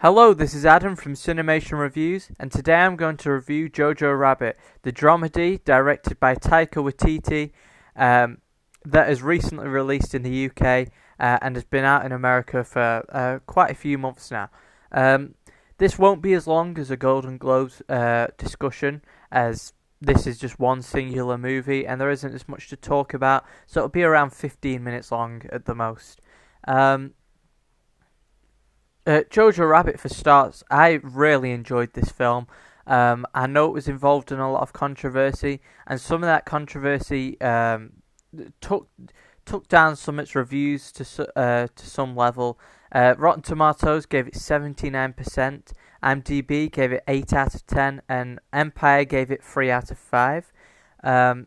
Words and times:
Hello, 0.00 0.32
this 0.32 0.54
is 0.54 0.64
Adam 0.64 0.94
from 0.94 1.14
Cinemation 1.14 1.76
Reviews, 1.76 2.30
and 2.38 2.52
today 2.52 2.76
I'm 2.76 2.94
going 2.94 3.16
to 3.16 3.32
review 3.32 3.68
Jojo 3.68 4.16
Rabbit, 4.16 4.56
the 4.82 4.92
dramedy 4.92 5.64
directed 5.64 6.20
by 6.20 6.36
Taika 6.36 6.74
Waititi, 6.74 7.50
um, 7.96 8.38
that 8.84 9.10
is 9.10 9.24
recently 9.24 9.66
released 9.66 10.14
in 10.14 10.22
the 10.22 10.46
UK 10.46 10.92
uh, 11.18 11.40
and 11.42 11.56
has 11.56 11.64
been 11.64 11.84
out 11.84 12.06
in 12.06 12.12
America 12.12 12.62
for 12.62 13.04
uh, 13.08 13.40
quite 13.46 13.72
a 13.72 13.74
few 13.74 13.98
months 13.98 14.30
now. 14.30 14.48
Um, 14.92 15.34
this 15.78 15.98
won't 15.98 16.22
be 16.22 16.32
as 16.34 16.46
long 16.46 16.78
as 16.78 16.92
a 16.92 16.96
Golden 16.96 17.36
Globes 17.36 17.82
uh, 17.88 18.28
discussion, 18.36 19.02
as 19.32 19.72
this 20.00 20.28
is 20.28 20.38
just 20.38 20.60
one 20.60 20.80
singular 20.80 21.36
movie 21.36 21.84
and 21.84 22.00
there 22.00 22.12
isn't 22.12 22.34
as 22.36 22.48
much 22.48 22.68
to 22.68 22.76
talk 22.76 23.14
about, 23.14 23.44
so 23.66 23.80
it'll 23.80 23.88
be 23.88 24.04
around 24.04 24.30
15 24.30 24.80
minutes 24.80 25.10
long 25.10 25.42
at 25.50 25.64
the 25.64 25.74
most. 25.74 26.20
Um, 26.68 27.14
uh, 29.08 29.22
Jojo 29.30 29.68
Rabbit, 29.68 29.98
for 29.98 30.10
starts, 30.10 30.62
I 30.70 31.00
really 31.02 31.52
enjoyed 31.52 31.94
this 31.94 32.10
film. 32.10 32.46
Um, 32.86 33.26
I 33.34 33.46
know 33.46 33.64
it 33.66 33.72
was 33.72 33.88
involved 33.88 34.30
in 34.30 34.38
a 34.38 34.52
lot 34.52 34.60
of 34.60 34.74
controversy, 34.74 35.60
and 35.86 35.98
some 35.98 36.22
of 36.22 36.26
that 36.26 36.44
controversy 36.44 37.40
um, 37.40 37.94
took 38.60 38.88
took 39.46 39.66
down 39.66 39.96
some 39.96 40.18
of 40.18 40.24
its 40.24 40.34
reviews 40.34 40.92
to 40.92 41.38
uh, 41.38 41.68
to 41.74 41.86
some 41.86 42.14
level. 42.14 42.58
Uh, 42.92 43.14
Rotten 43.16 43.42
Tomatoes 43.42 44.04
gave 44.04 44.26
it 44.26 44.36
seventy 44.36 44.90
nine 44.90 45.14
percent. 45.14 45.72
IMDb 46.02 46.70
gave 46.70 46.92
it 46.92 47.02
eight 47.08 47.32
out 47.32 47.54
of 47.54 47.66
ten, 47.66 48.02
and 48.10 48.40
Empire 48.52 49.04
gave 49.04 49.30
it 49.30 49.42
three 49.42 49.70
out 49.70 49.90
of 49.90 49.98
five. 49.98 50.52
Um, 51.02 51.46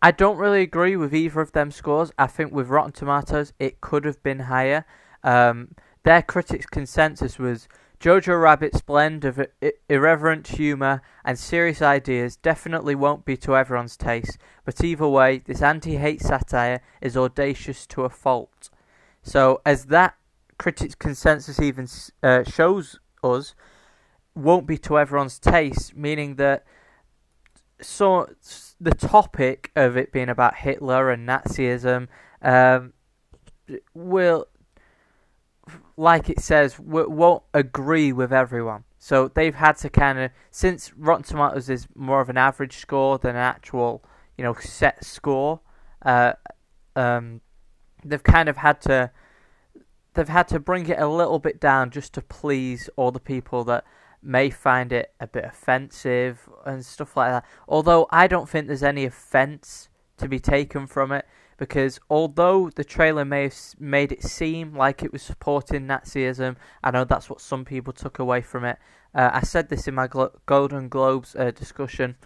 I 0.00 0.10
don't 0.10 0.38
really 0.38 0.62
agree 0.62 0.96
with 0.96 1.14
either 1.14 1.42
of 1.42 1.52
them 1.52 1.70
scores. 1.70 2.12
I 2.18 2.26
think 2.26 2.52
with 2.52 2.68
Rotten 2.68 2.92
Tomatoes, 2.92 3.52
it 3.58 3.82
could 3.82 4.06
have 4.06 4.22
been 4.22 4.40
higher. 4.40 4.86
Um, 5.22 5.74
their 6.02 6.22
critics' 6.22 6.66
consensus 6.66 7.38
was 7.38 7.68
Jojo 8.00 8.40
Rabbit's 8.40 8.80
blend 8.80 9.26
of 9.26 9.46
irreverent 9.88 10.48
humour 10.48 11.02
and 11.22 11.38
serious 11.38 11.82
ideas 11.82 12.36
definitely 12.36 12.94
won't 12.94 13.26
be 13.26 13.36
to 13.36 13.54
everyone's 13.54 13.96
taste, 13.96 14.38
but 14.64 14.82
either 14.82 15.06
way, 15.06 15.38
this 15.38 15.60
anti 15.60 15.96
hate 15.96 16.22
satire 16.22 16.80
is 17.02 17.16
audacious 17.16 17.86
to 17.88 18.04
a 18.04 18.08
fault. 18.08 18.70
So, 19.22 19.60
as 19.66 19.86
that 19.86 20.14
critics' 20.58 20.94
consensus 20.94 21.60
even 21.60 21.86
uh, 22.22 22.44
shows 22.44 22.98
us, 23.22 23.54
won't 24.34 24.66
be 24.66 24.78
to 24.78 24.98
everyone's 24.98 25.38
taste, 25.38 25.94
meaning 25.94 26.36
that 26.36 26.64
so 27.82 28.28
the 28.80 28.94
topic 28.94 29.70
of 29.76 29.96
it 29.96 30.12
being 30.12 30.28
about 30.30 30.56
Hitler 30.56 31.10
and 31.10 31.28
Nazism 31.28 32.08
um, 32.40 32.94
will 33.92 34.46
like 35.96 36.30
it 36.30 36.40
says, 36.40 36.78
won't 36.78 37.42
agree 37.52 38.12
with 38.12 38.32
everyone. 38.32 38.84
So 38.98 39.28
they've 39.28 39.54
had 39.54 39.76
to 39.78 39.90
kind 39.90 40.18
of, 40.18 40.30
since 40.50 40.92
Rotten 40.94 41.24
Tomatoes 41.24 41.70
is 41.70 41.88
more 41.94 42.20
of 42.20 42.28
an 42.28 42.36
average 42.36 42.76
score 42.76 43.18
than 43.18 43.30
an 43.30 43.42
actual, 43.42 44.04
you 44.36 44.44
know, 44.44 44.54
set 44.54 45.04
score, 45.04 45.60
uh, 46.04 46.34
um, 46.96 47.40
they've 48.04 48.22
kind 48.22 48.48
of 48.48 48.58
had 48.58 48.80
to, 48.82 49.10
they've 50.14 50.28
had 50.28 50.48
to 50.48 50.58
bring 50.58 50.86
it 50.88 50.98
a 50.98 51.08
little 51.08 51.38
bit 51.38 51.60
down 51.60 51.90
just 51.90 52.12
to 52.14 52.20
please 52.22 52.90
all 52.96 53.10
the 53.10 53.20
people 53.20 53.64
that 53.64 53.84
may 54.22 54.50
find 54.50 54.92
it 54.92 55.12
a 55.18 55.26
bit 55.26 55.44
offensive 55.44 56.48
and 56.66 56.84
stuff 56.84 57.16
like 57.16 57.30
that. 57.30 57.44
Although 57.68 58.06
I 58.10 58.26
don't 58.26 58.48
think 58.48 58.66
there's 58.66 58.82
any 58.82 59.04
offense 59.04 59.88
to 60.18 60.28
be 60.28 60.38
taken 60.38 60.86
from 60.86 61.12
it 61.12 61.26
because 61.60 62.00
although 62.08 62.70
the 62.70 62.82
trailer 62.82 63.22
may 63.22 63.42
have 63.42 63.54
made 63.78 64.10
it 64.12 64.22
seem 64.22 64.74
like 64.74 65.02
it 65.02 65.12
was 65.12 65.20
supporting 65.20 65.86
Nazism, 65.86 66.56
I 66.82 66.90
know 66.90 67.04
that's 67.04 67.28
what 67.28 67.42
some 67.42 67.66
people 67.66 67.92
took 67.92 68.18
away 68.18 68.40
from 68.40 68.64
it. 68.64 68.78
Uh, 69.14 69.28
I 69.34 69.42
said 69.42 69.68
this 69.68 69.86
in 69.86 69.94
my 69.94 70.06
Glo- 70.06 70.32
Golden 70.46 70.88
Globes 70.88 71.36
uh, 71.36 71.50
discussion. 71.50 72.16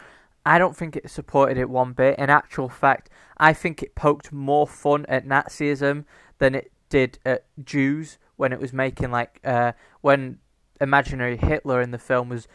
I 0.46 0.56
don't 0.56 0.76
think 0.76 0.94
it 0.94 1.10
supported 1.10 1.58
it 1.58 1.68
one 1.68 1.94
bit. 1.94 2.16
In 2.16 2.30
actual 2.30 2.68
fact, 2.68 3.10
I 3.36 3.52
think 3.52 3.82
it 3.82 3.96
poked 3.96 4.32
more 4.32 4.68
fun 4.68 5.04
at 5.08 5.26
Nazism 5.26 6.04
than 6.38 6.54
it 6.54 6.70
did 6.88 7.18
at 7.26 7.44
Jews 7.64 8.18
when 8.36 8.52
it 8.52 8.60
was 8.60 8.72
making 8.72 9.10
like 9.10 9.40
uh, 9.42 9.72
when 10.00 10.38
imaginary 10.80 11.36
Hitler 11.36 11.80
in 11.80 11.90
the 11.90 11.98
film 11.98 12.28
was 12.28 12.46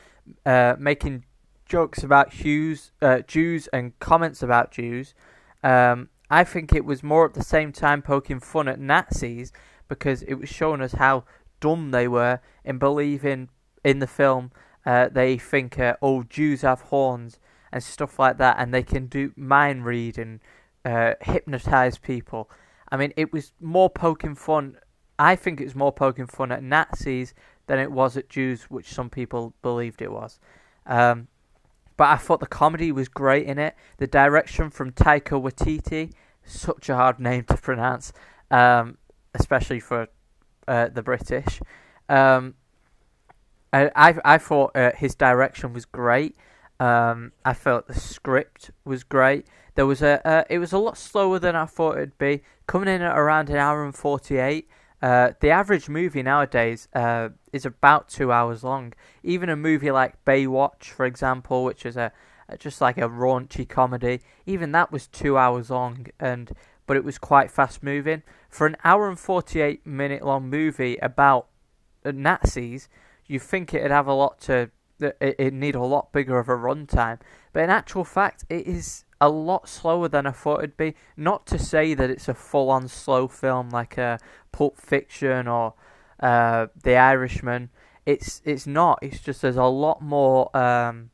uh, 0.46 0.78
making 0.80 1.26
jokes 1.66 2.04
about 2.04 2.32
Jews, 2.32 2.94
uh, 3.02 3.20
Jews 3.20 3.68
and 3.74 4.00
comments 4.00 4.42
about 4.42 4.72
Jews. 4.72 5.14
Um, 5.62 6.08
I 6.30 6.44
think 6.44 6.74
it 6.74 6.86
was 6.86 7.04
more 7.04 7.26
at 7.26 7.34
the 7.34 7.44
same 7.44 7.72
time 7.72 8.02
poking 8.02 8.40
fun 8.40 8.68
at 8.68 8.80
Nazis 8.80 9.52
because 9.88 10.22
it 10.24 10.36
was 10.36 10.50
showing 10.50 10.82
us 10.82 10.94
how 10.94 11.26
dumb 11.60 11.92
they 11.92 12.08
were 12.08 12.40
in 12.64 12.78
believing 12.78 13.50
in 13.84 14.00
the 14.00 14.08
film 14.08 14.52
uh, 14.86 15.10
they 15.10 15.38
think 15.38 15.78
uh, 15.78 15.96
oh 16.02 16.24
Jews 16.24 16.62
have 16.62 16.82
horns 16.82 17.40
and 17.72 17.84
stuff 17.84 18.18
like 18.18 18.38
that 18.38 18.56
and 18.60 18.74
they 18.74 18.84
can 18.84 19.08
do 19.08 19.32
mind 19.36 19.86
read 19.86 20.18
and 20.18 20.40
uh, 20.86 21.14
hypnotize 21.22 21.98
people. 21.98 22.50
I 22.92 22.98
mean, 22.98 23.14
it 23.16 23.32
was 23.32 23.52
more 23.60 23.90
poking 23.90 24.36
fun. 24.36 24.78
I 25.18 25.36
think 25.36 25.60
it 25.60 25.66
was 25.66 25.76
more 25.76 25.92
poking 25.92 26.28
fun 26.28 26.52
at 26.52 26.64
Nazis 26.64 27.34
than 27.68 27.78
it 27.78 27.92
was 27.92 28.18
at 28.18 28.30
Jews, 28.30 28.64
which 28.64 28.92
some 28.92 29.10
people 29.10 29.54
believed 29.62 30.02
it 30.02 30.12
was. 30.12 30.40
Um, 30.86 31.28
but 32.00 32.08
I 32.08 32.16
thought 32.16 32.40
the 32.40 32.48
comedy 32.48 32.94
was 32.94 33.10
great 33.10 33.46
in 33.46 33.60
it. 33.60 33.76
The 33.98 34.08
direction 34.08 34.70
from 34.70 34.94
Taika 34.94 35.36
Waititi, 35.38 36.14
such 36.46 36.88
a 36.88 36.96
hard 36.96 37.20
name 37.20 37.44
to 37.44 37.58
pronounce, 37.58 38.14
um, 38.50 38.98
especially 39.36 39.82
for 39.82 40.08
uh, 40.66 40.88
the 40.88 41.04
British. 41.04 41.60
Um, 42.08 42.56
I, 43.74 43.92
I, 43.98 44.16
I 44.24 44.38
thought 44.38 44.72
uh, 44.78 44.94
his 44.96 45.14
direction 45.14 45.74
was 45.74 45.84
great. 45.84 46.38
Um, 46.80 47.34
I 47.44 47.54
felt 47.54 47.88
the 47.88 48.00
script 48.00 48.72
was 48.86 49.04
great. 49.04 49.46
There 49.76 49.86
was 49.86 50.02
a 50.02 50.26
uh, 50.26 50.44
it 50.50 50.60
was 50.60 50.72
a 50.72 50.78
lot 50.78 50.98
slower 50.98 51.38
than 51.38 51.54
I 51.54 51.66
thought 51.66 51.98
it'd 51.98 52.18
be, 52.18 52.44
coming 52.66 52.88
in 52.88 53.02
at 53.02 53.18
around 53.18 53.50
an 53.50 53.58
hour 53.58 53.84
and 53.84 53.94
forty 53.94 54.38
eight. 54.38 54.70
Uh, 55.02 55.32
the 55.42 55.50
average 55.50 55.90
movie 55.90 56.24
nowadays 56.24 56.88
uh, 56.94 57.30
is 57.52 57.66
about 57.66 58.10
two 58.10 58.32
hours 58.32 58.64
long. 58.64 58.94
Even 59.24 59.50
a 59.50 59.56
movie 59.56 59.92
like 59.92 60.24
Baywatch, 60.26 60.86
for 60.86 61.06
example, 61.06 61.64
which 61.64 61.86
is 61.86 61.98
a 61.98 62.12
just 62.58 62.82
like 62.82 62.98
a 62.98 63.02
raunchy 63.02 63.68
comedy, 63.68 64.22
even 64.46 64.72
that 64.72 64.92
was 64.92 65.08
two 65.08 65.38
hours 65.38 65.70
long, 65.70 66.08
and 66.20 66.52
but 66.88 66.98
it 66.98 67.04
was 67.04 67.18
quite 67.20 67.52
fast 67.52 67.84
moving. 67.84 68.24
For 68.50 68.66
an 68.66 68.76
hour 68.84 69.08
and 69.08 69.20
forty 69.20 69.62
eight 69.62 69.86
minute 69.86 70.26
long 70.26 70.50
movie 70.50 70.98
about 70.98 71.48
Nazis, 72.04 72.90
you 73.28 73.40
think 73.40 73.74
it'd 73.74 73.92
have 73.92 74.08
a 74.08 74.14
lot 74.14 74.40
to 74.42 74.72
it, 75.00 75.54
need 75.54 75.76
a 75.76 75.84
lot 75.84 76.12
bigger 76.12 76.40
of 76.40 76.50
a 76.50 76.56
runtime, 76.56 77.20
but 77.54 77.64
in 77.64 77.70
actual 77.70 78.04
fact, 78.04 78.44
it 78.50 78.68
is 78.68 79.06
a 79.22 79.30
lot 79.30 79.68
slower 79.68 80.08
than 80.08 80.26
I 80.26 80.32
thought 80.32 80.60
it'd 80.60 80.78
be. 80.78 80.96
Not 81.18 81.46
to 81.48 81.60
say 81.60 81.94
that 81.94 82.10
it's 82.10 82.28
a 82.28 82.34
full 82.34 82.70
on 82.70 82.88
slow 82.88 83.28
film 83.28 83.70
like 83.70 83.98
a 83.98 84.02
uh, 84.02 84.18
Pulp 84.52 84.78
Fiction 84.78 85.48
or 85.48 85.74
uh, 86.20 86.68
The 86.84 86.96
Irishman. 86.96 87.70
It's 88.06 88.42
it's 88.46 88.66
not. 88.66 89.00
It's 89.02 89.20
just 89.20 89.42
there's 89.42 89.56
a 89.56 89.66
lot 89.66 90.02
more 90.02 90.56
um, 90.58 91.12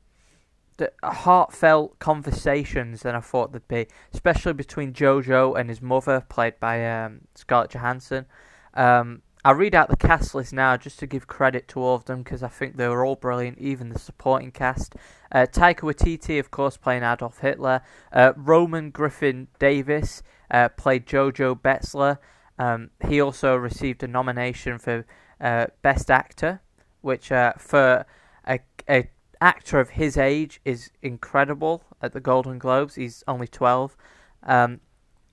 heartfelt 1.04 2.00
conversations 2.00 3.02
than 3.02 3.16
I 3.16 3.20
thought 3.20 3.52
there'd 3.52 3.68
be, 3.68 3.88
especially 4.14 4.54
between 4.54 4.94
Jojo 4.94 5.60
and 5.60 5.70
his 5.70 5.82
mother, 5.82 6.26
played 6.30 6.60
by 6.60 6.86
um, 6.88 7.22
Scarlett 7.36 7.72
Johansson. 7.72 8.26
Um, 8.74 9.22
I'll 9.46 9.54
read 9.54 9.76
out 9.76 9.90
the 9.90 9.96
cast 9.96 10.34
list 10.34 10.54
now 10.54 10.76
just 10.76 10.98
to 11.00 11.06
give 11.06 11.28
credit 11.28 11.68
to 11.68 11.80
all 11.80 11.94
of 11.94 12.06
them 12.06 12.24
because 12.24 12.42
I 12.42 12.48
think 12.48 12.78
they 12.78 12.88
were 12.88 13.06
all 13.06 13.16
brilliant, 13.16 13.60
even 13.60 13.90
the 13.90 14.00
supporting 14.00 14.52
cast. 14.52 14.96
Uh, 15.32 15.46
Taika 15.46 15.82
Waititi, 15.82 16.40
of 16.40 16.50
course, 16.50 16.78
playing 16.78 17.04
Adolf 17.04 17.40
Hitler. 17.40 17.82
Uh, 18.12 18.34
Roman 18.36 18.90
Griffin 18.90 19.48
Davis 19.60 20.24
uh, 20.50 20.70
played 20.70 21.06
Jojo 21.06 21.60
Betzler. 21.62 22.18
Um, 22.58 22.92
he 23.08 23.20
also 23.20 23.56
received 23.56 24.04
a 24.04 24.08
nomination 24.08 24.80
for 24.80 25.06
uh, 25.42 25.68
Best 25.82 26.10
Actor, 26.10 26.62
which 27.02 27.32
uh, 27.32 27.54
for 27.58 28.06
a, 28.48 28.60
a 28.90 29.10
actor 29.42 29.80
of 29.80 29.92
his 29.92 30.18
age 30.18 30.62
is 30.64 30.92
incredible 31.02 31.84
at 32.02 32.14
the 32.14 32.20
Golden 32.20 32.58
Globes. 32.58 32.96
He's 32.96 33.24
only 33.28 33.48
12. 33.48 33.98
Um, 34.44 34.80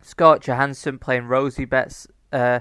Scarlett 0.00 0.42
Johansson 0.42 0.98
playing 0.98 1.26
Rosie 1.26 1.64
Betz, 1.64 2.08
uh, 2.32 2.60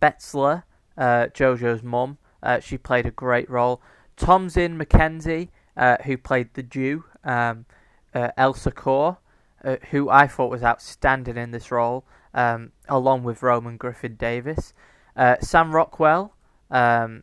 Betzler 0.00 0.64
uh, 0.98 1.26
Jojo's 1.28 1.82
mum. 1.82 2.18
Uh, 2.42 2.60
she 2.60 2.76
played 2.76 3.06
a 3.06 3.10
great 3.10 3.48
role. 3.48 3.80
Thomasin 4.16 4.80
McKenzie, 4.80 5.48
uh, 5.76 5.96
who 6.04 6.16
played 6.16 6.54
the 6.54 6.62
Jew, 6.62 7.04
um, 7.24 7.66
Elsa 8.14 8.72
Korr, 8.72 9.16
uh, 9.64 9.76
who 9.90 10.10
I 10.10 10.26
thought 10.26 10.50
was 10.50 10.62
outstanding 10.62 11.36
in 11.36 11.52
this 11.52 11.70
role, 11.70 12.04
um, 12.34 12.72
along 12.92 13.24
with 13.24 13.42
Roman 13.42 13.76
Griffin 13.76 14.16
Davis. 14.16 14.74
Uh, 15.16 15.36
Sam 15.40 15.74
Rockwell, 15.74 16.34
um, 16.70 17.22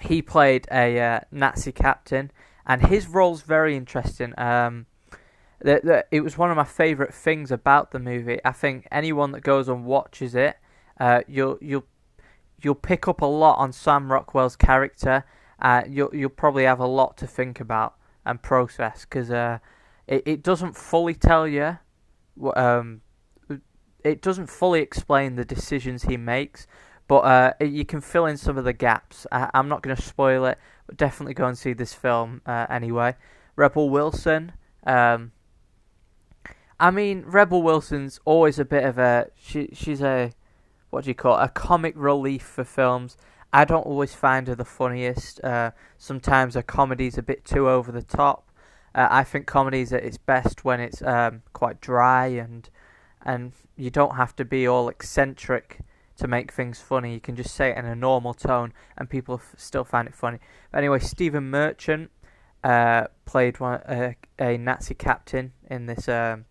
he 0.00 0.22
played 0.22 0.66
a 0.70 1.20
Nazi 1.30 1.72
captain, 1.72 2.30
and 2.66 2.86
his 2.86 3.08
role's 3.08 3.42
very 3.42 3.76
interesting. 3.76 4.38
Um, 4.38 4.86
the, 5.60 5.80
the, 5.82 6.04
it 6.10 6.20
was 6.20 6.36
one 6.36 6.50
of 6.50 6.56
my 6.56 6.64
favourite 6.64 7.14
things 7.14 7.50
about 7.50 7.90
the 7.90 7.98
movie. 7.98 8.38
I 8.44 8.52
think 8.52 8.86
anyone 8.90 9.32
that 9.32 9.42
goes 9.42 9.68
and 9.68 9.84
watches 9.84 10.34
it, 10.34 10.56
you'll 11.26 11.58
you'll 11.60 11.84
you'll 12.62 12.74
pick 12.74 13.06
up 13.08 13.20
a 13.20 13.26
lot 13.26 13.58
on 13.58 13.72
Sam 13.72 14.10
Rockwell's 14.10 14.56
character. 14.56 15.24
Uh, 15.60 15.82
you'll 15.88 16.14
you'll 16.14 16.30
probably 16.30 16.64
have 16.64 16.80
a 16.80 16.86
lot 16.86 17.16
to 17.18 17.26
think 17.26 17.60
about 17.60 17.94
and 18.26 18.42
process 18.42 19.04
because 19.04 19.30
uh, 19.30 19.58
it 20.06 20.22
it 20.26 20.42
doesn't 20.42 20.76
fully 20.76 21.14
tell 21.14 21.46
you, 21.46 21.78
um, 22.56 23.02
it 24.04 24.20
doesn't 24.20 24.46
fully 24.48 24.80
explain 24.80 25.34
the 25.34 25.44
decisions 25.44 26.04
he 26.04 26.16
makes, 26.16 26.66
but 27.08 27.20
uh, 27.20 27.52
you 27.60 27.84
can 27.84 28.00
fill 28.00 28.26
in 28.26 28.36
some 28.36 28.56
of 28.56 28.64
the 28.64 28.72
gaps. 28.72 29.26
I, 29.32 29.50
am 29.54 29.68
not 29.68 29.82
going 29.82 29.96
to 29.96 30.02
spoil 30.02 30.44
it, 30.46 30.58
but 30.86 30.96
definitely 30.96 31.34
go 31.34 31.46
and 31.46 31.58
see 31.58 31.72
this 31.72 31.94
film 31.94 32.42
uh, 32.46 32.66
anyway. 32.68 33.16
Rebel 33.56 33.90
Wilson. 33.90 34.52
Um, 34.86 35.32
I 36.78 36.90
mean, 36.90 37.24
Rebel 37.26 37.62
Wilson's 37.62 38.20
always 38.24 38.58
a 38.58 38.64
bit 38.64 38.84
of 38.84 38.98
a 38.98 39.28
she. 39.36 39.70
She's 39.72 40.02
a 40.02 40.32
what 40.90 41.04
do 41.04 41.10
you 41.10 41.14
call 41.14 41.38
it? 41.40 41.44
A 41.44 41.48
comic 41.48 41.94
relief 41.96 42.42
for 42.42 42.64
films. 42.64 43.16
I 43.52 43.64
don't 43.64 43.86
always 43.86 44.14
find 44.14 44.48
her 44.48 44.54
the 44.54 44.64
funniest. 44.64 45.42
Uh, 45.42 45.70
sometimes 45.96 46.54
her 46.54 46.62
comedy's 46.62 47.16
a 47.16 47.22
bit 47.22 47.44
too 47.44 47.68
over 47.68 47.92
the 47.92 48.02
top. 48.02 48.50
Uh, 48.94 49.08
I 49.10 49.24
think 49.24 49.46
comedy's 49.46 49.92
at 49.92 50.04
its 50.04 50.18
best 50.18 50.64
when 50.64 50.80
it's 50.80 51.02
um, 51.02 51.42
quite 51.52 51.80
dry 51.80 52.26
and 52.26 52.68
and 53.24 53.52
you 53.76 53.90
don't 53.90 54.16
have 54.16 54.36
to 54.36 54.44
be 54.44 54.66
all 54.66 54.88
eccentric 54.88 55.80
to 56.16 56.28
make 56.28 56.52
things 56.52 56.80
funny. 56.80 57.14
You 57.14 57.20
can 57.20 57.36
just 57.36 57.54
say 57.54 57.70
it 57.70 57.78
in 57.78 57.86
a 57.86 57.94
normal 57.94 58.34
tone, 58.34 58.72
and 58.96 59.10
people 59.10 59.36
f- 59.36 59.54
still 59.56 59.84
find 59.84 60.06
it 60.06 60.14
funny. 60.14 60.38
But 60.70 60.78
anyway, 60.78 61.00
Stephen 61.00 61.50
Merchant 61.50 62.10
uh, 62.62 63.06
played 63.24 63.58
one, 63.60 63.80
uh, 63.82 64.12
a 64.38 64.56
Nazi 64.56 64.94
captain 64.94 65.52
in 65.68 65.86
this 65.86 66.08
um, 66.08 66.44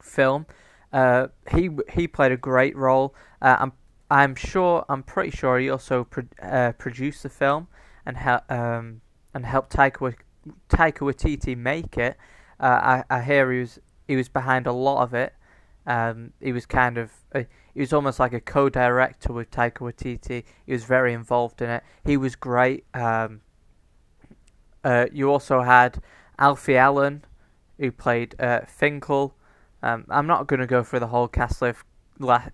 film. 0.00 0.46
Uh, 0.92 1.28
he 1.50 1.70
he 1.92 2.06
played 2.06 2.32
a 2.32 2.36
great 2.36 2.76
role. 2.76 3.14
Uh, 3.42 3.56
I'm 3.58 3.72
I'm 4.10 4.34
sure 4.34 4.84
I'm 4.88 5.02
pretty 5.02 5.30
sure 5.30 5.58
he 5.58 5.68
also 5.68 6.04
pro- 6.04 6.24
uh, 6.40 6.72
produced 6.72 7.22
the 7.22 7.28
film 7.28 7.68
and 8.04 8.16
helped 8.16 8.50
um, 8.50 9.00
and 9.34 9.44
helped 9.44 9.74
Taika, 9.74 10.14
Taika 10.68 10.98
Waititi 10.98 11.56
make 11.56 11.98
it. 11.98 12.16
I 12.60 13.02
I 13.10 13.22
hear 13.22 13.50
he 13.50 13.60
was 13.60 13.80
he 14.06 14.16
was 14.16 14.28
behind 14.28 14.66
a 14.66 14.72
lot 14.72 15.02
of 15.02 15.12
it. 15.12 15.34
Um, 15.86 16.32
he 16.40 16.52
was 16.52 16.66
kind 16.66 16.98
of 16.98 17.12
he 17.76 17.80
was 17.80 17.92
almost 17.92 18.18
like 18.18 18.32
a 18.32 18.40
co-director 18.40 19.32
with 19.32 19.50
Taika 19.50 19.78
Waititi. 19.78 20.44
He 20.64 20.72
was 20.72 20.84
very 20.84 21.12
involved 21.12 21.60
in 21.60 21.68
it. 21.68 21.82
He 22.04 22.16
was 22.16 22.34
great. 22.34 22.86
Um, 22.94 23.42
uh, 24.82 25.06
you 25.12 25.30
also 25.30 25.60
had 25.60 26.02
Alfie 26.38 26.76
Allen, 26.76 27.24
who 27.78 27.92
played 27.92 28.34
uh, 28.40 28.60
Finkel. 28.66 29.34
Um, 29.82 30.06
I'm 30.08 30.26
not 30.26 30.46
going 30.46 30.60
to 30.60 30.66
go 30.66 30.82
through 30.82 31.00
the 31.00 31.08
whole 31.08 31.28
cast 31.28 31.62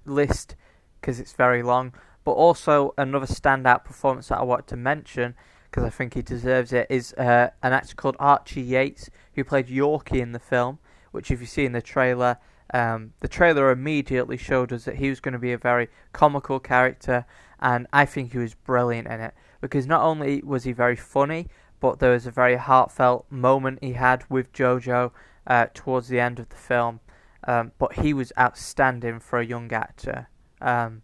list 0.05 0.57
because 1.01 1.21
it's 1.21 1.33
very 1.35 1.63
long, 1.63 1.95
but 2.25 2.33
also 2.33 2.93
another 2.99 3.27
standout 3.27 3.85
performance 3.85 4.29
that 4.29 4.39
I 4.39 4.43
want 4.43 4.67
to 4.69 4.77
mention 4.77 5.35
because 5.71 5.85
I 5.85 5.91
think 5.91 6.15
he 6.15 6.23
deserves 6.23 6.73
it 6.73 6.87
is 6.91 7.15
uh, 7.15 7.51
an 7.63 7.73
actor 7.73 7.95
called 7.95 8.17
Archie 8.19 8.61
Yates 8.61 9.09
who 9.35 9.45
played 9.45 9.69
Yorkie 9.69 10.21
in 10.21 10.33
the 10.33 10.39
film, 10.39 10.81
which 11.13 11.31
if 11.31 11.41
you 11.41 11.47
see 11.47 11.65
in 11.65 11.73
the 11.73 11.81
trailer 11.81 12.39
um, 12.73 13.13
the 13.21 13.29
trailer 13.29 13.71
immediately 13.71 14.37
showed 14.37 14.73
us 14.73 14.85
that 14.85 14.97
he 14.97 15.09
was 15.09 15.21
going 15.21 15.33
to 15.33 15.39
be 15.39 15.53
a 15.53 15.59
very 15.59 15.89
comical 16.13 16.59
character, 16.59 17.27
and 17.61 17.87
I 17.93 18.05
think 18.05 18.33
he 18.33 18.39
was 18.39 18.55
brilliant 18.55 19.09
in 19.09 19.21
it 19.21 19.35
because 19.61 19.87
not 19.87 20.03
only 20.03 20.43
was 20.43 20.65
he 20.65 20.73
very 20.73 20.97
funny, 20.97 21.49
but 21.81 21.99
there 21.99 22.13
was 22.13 22.27
a 22.27 22.31
very 22.31 22.57
heartfelt 22.57 23.27
moment 23.31 23.79
he 23.83 23.93
had 23.93 24.25
with 24.29 24.53
Jojo 24.53 25.11
uh, 25.47 25.67
towards 25.75 26.09
the 26.09 26.21
end 26.21 26.39
of 26.39 26.49
the 26.49 26.57
film. 26.57 27.01
Um, 27.45 27.73
but 27.79 27.95
he 27.95 28.15
was 28.15 28.33
outstanding 28.39 29.19
for 29.19 29.41
a 29.41 29.45
young 29.45 29.73
actor. 29.73 30.29
Um, 30.61 31.03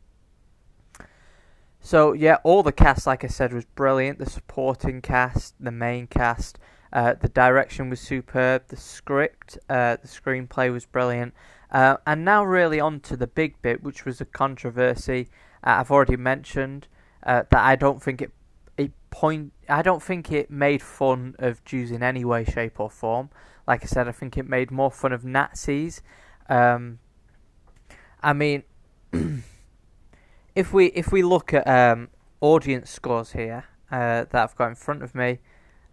so 1.81 2.13
yeah, 2.13 2.37
all 2.45 2.63
the 2.63 2.73
cast, 2.73 3.07
like 3.07 3.25
I 3.25 3.29
said, 3.29 3.53
was 3.53 3.65
brilliant. 3.65 4.19
The 4.19 4.31
supporting 4.31 5.01
cast, 5.01 5.55
the 5.59 5.73
main 5.73 6.07
cast, 6.07 6.59
uh, 6.93 7.15
the 7.15 7.29
direction 7.29 7.91
was 7.91 8.01
superb. 8.01 8.69
The 8.69 8.77
script, 8.77 9.59
uh, 9.69 9.97
the 10.01 10.09
screenplay 10.09 10.73
was 10.73 10.87
brilliant, 10.87 11.35
uh, 11.71 11.97
and 12.07 12.25
now, 12.25 12.45
really, 12.45 12.81
on 12.81 13.01
to 13.01 13.17
the 13.17 13.27
big 13.27 13.61
bit, 13.61 13.83
which 13.83 14.05
was 14.05 14.21
a 14.21 14.25
controversy. 14.25 15.29
Uh, 15.63 15.77
I've 15.81 15.91
already 15.91 16.17
mentioned 16.17 16.89
uh, 17.23 17.43
that 17.51 17.63
I 17.63 17.77
don't 17.77 18.03
think 18.03 18.23
it 18.23 18.33
it 18.77 18.93
point. 19.11 19.53
I 19.69 19.83
don't 19.83 20.03
think 20.03 20.33
it 20.33 20.51
made 20.51 20.83
fun 20.83 21.35
of 21.39 21.65
Jews 21.65 21.91
in 21.91 22.03
any 22.03 22.25
way, 22.25 22.45
shape, 22.45 22.81
or 22.81 22.89
form. 22.89 23.31
Like 23.67 23.83
I 23.83 23.87
said, 23.87 24.09
I 24.09 24.13
think 24.13 24.39
it 24.39 24.49
made 24.49 24.71
more 24.71 24.91
fun 24.91 25.13
of 25.13 25.25
Nazis. 25.25 26.01
Um, 26.49 27.01
I 28.23 28.33
mean, 28.33 28.63
if 30.55 30.73
we 30.73 30.87
if 30.87 31.13
we 31.13 31.23
look 31.23 31.53
at 31.53 31.69
um, 31.69 32.09
audience 32.41 32.91
scores 32.91 33.33
here 33.33 33.65
uh, 33.91 34.25
that 34.31 34.35
I've 34.35 34.57
got 34.57 34.69
in 34.69 34.75
front 34.75 35.03
of 35.03 35.15
me, 35.15 35.41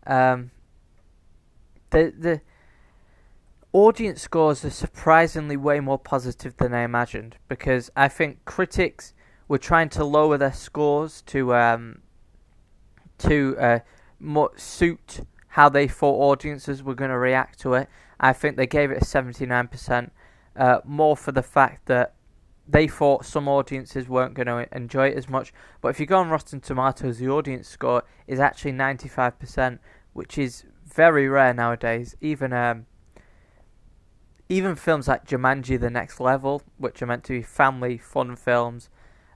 um, 0.08 0.52
the 1.90 2.14
the 2.18 2.42
audience 3.76 4.22
scores 4.22 4.64
are 4.64 4.70
surprisingly 4.70 5.58
way 5.58 5.82
more 5.82 6.00
positive 6.00 6.56
than 6.56 6.74
I 6.74 6.84
imagined 6.84 7.36
because 7.50 7.92
I 7.94 8.08
think 8.08 8.46
critics 8.46 9.14
were 9.50 9.58
trying 9.58 9.90
to 9.90 10.06
lower 10.06 10.38
their 10.38 10.54
scores 10.54 11.22
to 11.24 11.54
um, 11.54 12.00
to 13.18 13.58
uh, 13.60 13.80
more 14.18 14.52
suit 14.56 15.20
how 15.50 15.68
they 15.68 15.90
thought 15.90 16.32
audiences 16.32 16.84
were 16.84 16.96
going 16.96 17.12
to 17.12 17.18
react 17.18 17.60
to 17.60 17.74
it. 17.74 17.90
I 18.18 18.32
think 18.32 18.56
they 18.56 18.66
gave 18.66 18.92
it 18.92 19.02
a 19.02 19.06
79%, 19.06 20.10
uh, 20.56 20.80
more 20.86 21.18
for 21.18 21.34
the 21.34 21.44
fact 21.44 21.88
that 21.88 22.14
they 22.66 22.88
thought 22.88 23.26
some 23.26 23.50
audiences 23.50 24.08
weren't 24.08 24.36
going 24.36 24.48
to 24.48 24.68
enjoy 24.76 25.10
it 25.10 25.18
as 25.18 25.28
much. 25.28 25.54
But 25.82 25.90
if 25.90 26.00
you 26.00 26.06
go 26.06 26.20
on 26.20 26.30
Rotten 26.30 26.62
Tomatoes, 26.62 27.20
the 27.20 27.30
audience 27.30 27.68
score 27.68 28.04
is 28.26 28.40
actually 28.40 28.72
95%, 28.72 29.80
which 30.14 30.38
is 30.38 30.64
very 30.86 31.28
rare 31.28 31.54
nowadays. 31.54 32.16
Even 32.22 32.54
um, 32.54 32.86
even 34.50 34.76
films 34.76 35.08
like 35.08 35.26
Jumanji: 35.26 35.80
The 35.80 35.90
Next 35.90 36.20
Level, 36.20 36.62
which 36.78 37.02
are 37.02 37.06
meant 37.06 37.24
to 37.26 37.34
be 37.34 37.42
family 37.42 37.98
fun 37.98 38.36
films, 38.36 38.90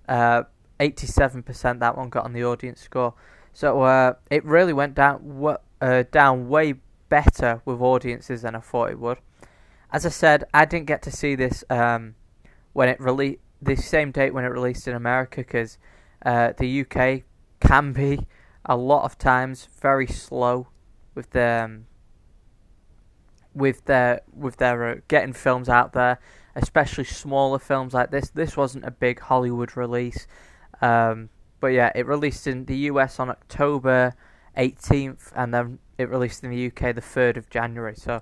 uh, 0.07 0.44
eighty-seven 0.79 1.44
percent 1.44 1.79
that 1.79 1.97
one 1.97 2.09
got 2.09 2.25
on 2.25 2.33
the 2.33 2.44
audience 2.44 2.81
score. 2.81 3.13
So 3.53 3.81
uh, 3.81 4.13
it 4.29 4.45
really 4.45 4.73
went 4.73 4.95
down 4.95 5.57
uh, 5.81 6.03
down 6.11 6.47
way 6.47 6.75
better 7.09 7.61
with 7.65 7.81
audiences 7.81 8.44
than 8.44 8.56
I 8.56 8.59
thought 8.59 8.91
it 8.91 9.00
would. 9.00 9.17
As 9.91 10.06
I 10.06 10.09
said, 10.09 10.44
I 10.53 10.65
didn't 10.65 10.85
get 10.85 11.01
to 11.03 11.12
see 11.12 11.35
this 11.35 11.63
um, 11.69 12.15
when 12.73 12.89
it 12.89 13.00
released 13.00 13.39
the 13.62 13.75
same 13.75 14.12
date 14.12 14.33
when 14.33 14.45
it 14.45 14.50
released 14.50 14.88
in 14.88 14.95
America 14.95 15.41
because 15.41 15.77
uh, 16.25 16.53
the 16.57 16.81
UK 16.81 17.23
can 17.59 17.91
be 17.94 18.27
a 18.65 18.77
lot 18.77 19.03
of 19.03 19.17
times 19.17 19.67
very 19.81 20.07
slow 20.07 20.67
with 21.15 21.31
the 21.31 21.63
um, 21.65 21.86
with 23.53 23.86
their 23.86 24.22
with 24.36 24.58
their 24.58 24.89
uh, 24.89 24.96
getting 25.08 25.34
films 25.34 25.70
out 25.70 25.94
there, 25.94 26.20
especially 26.56 27.03
smaller 27.03 27.60
films 27.60 27.94
like 27.94 28.12
this. 28.12 28.29
This 28.29 28.56
wasn't 28.56 28.86
a 28.86 28.91
big 28.91 29.20
Hollywood 29.20 29.75
release, 29.75 30.27
um, 30.82 31.29
but 31.60 31.68
yeah, 31.68 31.91
it 31.96 32.06
released 32.06 32.48
in 32.48 32.65
the 32.65 32.77
US 32.77 33.20
on 33.20 33.29
October 33.29 34.13
18th, 34.58 35.32
and 35.36 35.53
then 35.53 35.79
it 35.98 36.10
released 36.10 36.44
in 36.44 36.50
the 36.50 36.68
UK 36.68 36.96
the 36.96 37.01
3rd 37.01 37.38
of 37.38 37.50
January. 37.50 37.96
So 37.96 38.22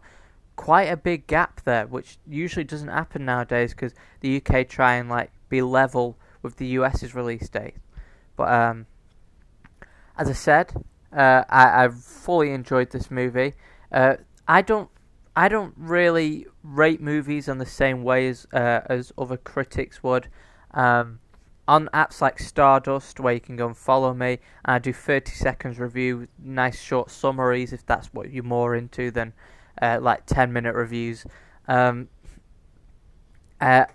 quite 0.56 0.86
a 0.86 0.98
big 0.98 1.28
gap 1.28 1.62
there, 1.64 1.88
which 1.88 2.18
usually 2.28 2.66
doesn't 2.66 2.90
happen 2.90 3.26
nowadays 3.26 3.72
because 3.72 3.94
the 4.22 4.42
UK 4.42 4.68
try 4.68 4.96
and 4.96 5.10
like 5.10 5.32
be 5.50 5.62
level 5.62 6.18
with 6.42 6.58
the 6.58 6.66
US's 6.68 7.16
release 7.16 7.48
date. 7.50 7.76
But 8.36 8.52
um, 8.52 8.86
as 10.18 10.30
I 10.30 10.34
said, 10.34 10.74
uh, 11.16 11.44
I, 11.50 11.86
I 11.86 11.88
fully 11.90 12.52
enjoyed 12.52 12.92
this 12.92 13.10
movie. 13.10 13.54
Uh, 13.92 14.16
I 14.48 14.62
don't 14.62 14.90
I 15.38 15.50
don't 15.50 15.76
really 15.78 16.48
rate 16.64 17.00
movies 17.00 17.48
in 17.48 17.60
the 17.60 17.66
same 17.68 18.04
way 18.04 18.28
as 18.28 18.48
uh, 18.52 18.82
as 18.88 19.14
other 19.20 19.38
critics 19.38 20.02
would. 20.02 20.30
Um, 20.72 21.20
on 21.68 21.90
apps 21.94 22.22
like 22.22 22.40
Stardust, 22.40 23.20
where 23.20 23.36
you 23.36 23.40
can 23.40 23.56
go 23.56 23.68
and 23.68 23.78
follow 23.78 24.16
me, 24.16 24.40
and 24.66 24.76
I 24.76 24.80
do 24.80 24.92
30 24.92 25.34
seconds 25.34 25.78
review, 25.78 26.28
nice 26.44 26.82
short 26.82 27.12
summaries 27.12 27.72
if 27.72 27.86
that's 27.86 28.08
what 28.14 28.32
you're 28.32 28.44
more 28.44 28.76
into 28.76 29.12
than 29.12 29.34
uh, 29.80 30.00
like 30.02 30.26
10 30.26 30.52
minute 30.52 30.74
reviews. 30.74 31.24
Um, 31.68 32.08
uh, 33.62 33.86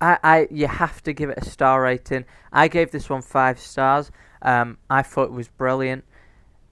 I, 0.00 0.18
I, 0.22 0.48
you 0.50 0.68
have 0.68 1.02
to 1.02 1.12
give 1.12 1.28
it 1.28 1.36
a 1.36 1.44
star 1.44 1.82
rating. 1.82 2.24
I 2.54 2.68
gave 2.68 2.90
this 2.90 3.10
one 3.10 3.20
five 3.20 3.58
stars. 3.58 4.10
Um, 4.40 4.78
I 4.88 5.02
thought 5.02 5.24
it 5.24 5.32
was 5.32 5.48
brilliant. 5.48 6.04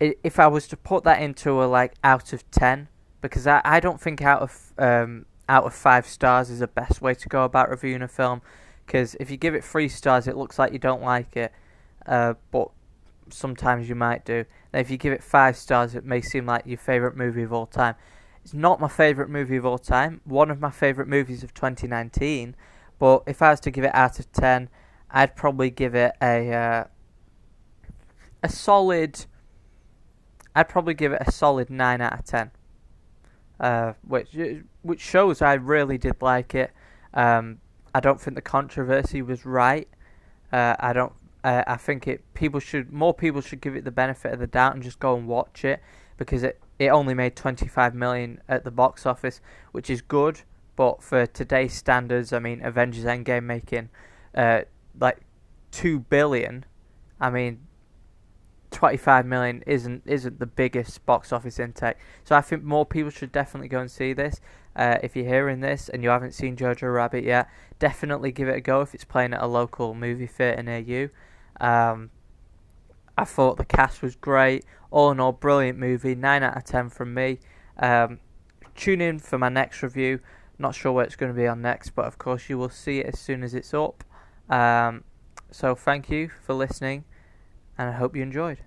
If 0.00 0.38
I 0.40 0.46
was 0.46 0.66
to 0.68 0.78
put 0.78 1.04
that 1.04 1.20
into 1.20 1.62
a 1.62 1.66
like 1.66 1.92
out 2.02 2.32
of 2.32 2.50
ten, 2.50 2.88
because 3.28 3.46
I, 3.46 3.60
I 3.64 3.80
don't 3.80 4.00
think 4.00 4.22
out 4.22 4.42
of 4.42 4.72
um, 4.78 5.26
out 5.48 5.64
of 5.64 5.74
five 5.74 6.06
stars 6.06 6.50
is 6.50 6.60
the 6.60 6.66
best 6.66 7.00
way 7.00 7.14
to 7.14 7.28
go 7.28 7.44
about 7.44 7.70
reviewing 7.70 8.02
a 8.02 8.08
film. 8.08 8.42
Because 8.84 9.16
if 9.18 9.30
you 9.30 9.36
give 9.36 9.54
it 9.54 9.64
three 9.64 9.88
stars, 9.88 10.28
it 10.28 10.36
looks 10.36 10.58
like 10.58 10.72
you 10.72 10.78
don't 10.78 11.02
like 11.02 11.36
it, 11.36 11.52
uh, 12.06 12.34
but 12.52 12.70
sometimes 13.30 13.88
you 13.88 13.94
might 13.94 14.24
do. 14.24 14.44
And 14.72 14.80
if 14.80 14.90
you 14.90 14.96
give 14.96 15.12
it 15.12 15.22
five 15.22 15.56
stars, 15.56 15.94
it 15.94 16.04
may 16.04 16.20
seem 16.20 16.46
like 16.46 16.66
your 16.66 16.78
favourite 16.78 17.16
movie 17.16 17.42
of 17.42 17.52
all 17.52 17.66
time. 17.66 17.96
It's 18.44 18.54
not 18.54 18.80
my 18.80 18.88
favourite 18.88 19.28
movie 19.28 19.56
of 19.56 19.66
all 19.66 19.78
time. 19.78 20.20
One 20.24 20.52
of 20.52 20.60
my 20.60 20.70
favourite 20.70 21.08
movies 21.08 21.42
of 21.42 21.52
2019. 21.52 22.54
But 22.98 23.24
if 23.26 23.42
I 23.42 23.50
was 23.50 23.60
to 23.60 23.70
give 23.70 23.84
it 23.84 23.94
out 23.94 24.18
of 24.18 24.30
ten, 24.32 24.68
I'd 25.10 25.36
probably 25.36 25.70
give 25.70 25.94
it 25.94 26.12
a 26.22 26.52
uh, 26.52 26.84
a 28.42 28.48
solid. 28.48 29.26
I'd 30.54 30.68
probably 30.68 30.94
give 30.94 31.12
it 31.12 31.22
a 31.26 31.30
solid 31.30 31.68
nine 31.68 32.00
out 32.00 32.18
of 32.20 32.24
ten, 32.24 32.50
uh, 33.60 33.94
which 34.06 34.28
which 34.82 35.00
shows 35.00 35.42
I 35.42 35.54
really 35.54 35.98
did 35.98 36.20
like 36.20 36.54
it. 36.54 36.72
Um, 37.14 37.58
I 37.94 38.00
don't 38.00 38.20
think 38.20 38.34
the 38.34 38.42
controversy 38.42 39.22
was 39.22 39.46
right. 39.46 39.88
Uh, 40.52 40.76
I 40.78 40.92
don't. 40.92 41.12
Uh, 41.42 41.62
I 41.66 41.76
think 41.76 42.06
it. 42.06 42.22
People 42.34 42.60
should 42.60 42.92
more 42.92 43.14
people 43.14 43.40
should 43.40 43.60
give 43.60 43.76
it 43.76 43.84
the 43.84 43.90
benefit 43.90 44.32
of 44.32 44.38
the 44.38 44.46
doubt 44.46 44.74
and 44.74 44.82
just 44.82 44.98
go 44.98 45.16
and 45.16 45.26
watch 45.26 45.64
it 45.64 45.80
because 46.16 46.42
it 46.42 46.60
it 46.78 46.88
only 46.88 47.14
made 47.14 47.36
25 47.36 47.94
million 47.94 48.40
at 48.48 48.64
the 48.64 48.70
box 48.70 49.06
office, 49.06 49.40
which 49.72 49.88
is 49.88 50.02
good. 50.02 50.42
But 50.74 51.02
for 51.02 51.26
today's 51.26 51.72
standards, 51.72 52.32
I 52.34 52.38
mean, 52.38 52.62
Avengers 52.62 53.04
Endgame 53.04 53.44
making 53.44 53.88
uh, 54.34 54.62
like 55.00 55.20
two 55.70 56.00
billion. 56.00 56.66
I 57.18 57.30
mean, 57.30 57.65
25 58.70 59.26
million 59.26 59.62
isn't 59.66 60.02
isn't 60.06 60.38
the 60.38 60.46
biggest 60.46 61.04
box 61.06 61.32
office 61.32 61.58
intake. 61.58 61.96
So 62.24 62.34
I 62.36 62.40
think 62.40 62.62
more 62.62 62.84
people 62.84 63.10
should 63.10 63.32
definitely 63.32 63.68
go 63.68 63.80
and 63.80 63.90
see 63.90 64.12
this. 64.12 64.40
Uh, 64.74 64.98
if 65.02 65.16
you're 65.16 65.26
hearing 65.26 65.60
this 65.60 65.88
and 65.88 66.02
you 66.02 66.10
haven't 66.10 66.32
seen 66.32 66.56
Jojo 66.56 66.92
Rabbit 66.92 67.24
yet, 67.24 67.48
definitely 67.78 68.32
give 68.32 68.48
it 68.48 68.56
a 68.56 68.60
go 68.60 68.82
if 68.82 68.94
it's 68.94 69.04
playing 69.04 69.32
at 69.32 69.42
a 69.42 69.46
local 69.46 69.94
movie 69.94 70.26
theatre 70.26 70.62
near 70.62 70.78
you. 70.78 71.10
Um, 71.60 72.10
I 73.16 73.24
thought 73.24 73.56
the 73.56 73.64
cast 73.64 74.02
was 74.02 74.14
great. 74.16 74.64
All 74.90 75.10
in 75.10 75.20
all, 75.20 75.32
brilliant 75.32 75.78
movie. 75.78 76.14
9 76.14 76.42
out 76.42 76.56
of 76.56 76.64
10 76.64 76.90
from 76.90 77.14
me. 77.14 77.38
Um, 77.78 78.20
tune 78.74 79.00
in 79.00 79.18
for 79.18 79.38
my 79.38 79.48
next 79.48 79.82
review. 79.82 80.20
Not 80.58 80.74
sure 80.74 80.92
where 80.92 81.04
it's 81.04 81.16
going 81.16 81.32
to 81.32 81.36
be 81.36 81.46
on 81.46 81.62
next, 81.62 81.90
but 81.90 82.04
of 82.04 82.18
course 82.18 82.48
you 82.48 82.58
will 82.58 82.70
see 82.70 83.00
it 83.00 83.06
as 83.06 83.18
soon 83.18 83.42
as 83.42 83.54
it's 83.54 83.72
up. 83.74 84.04
Um, 84.48 85.04
so 85.50 85.74
thank 85.74 86.10
you 86.10 86.30
for 86.42 86.54
listening, 86.54 87.04
and 87.78 87.88
I 87.88 87.92
hope 87.92 88.16
you 88.16 88.22
enjoyed. 88.22 88.58